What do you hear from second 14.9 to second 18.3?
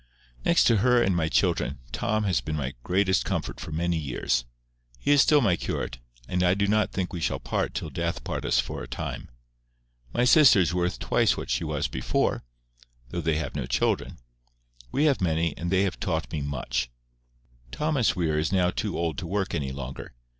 We have many, and they have taught me much. Thomas